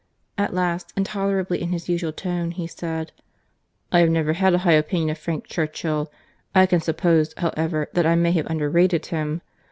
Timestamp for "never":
4.09-4.33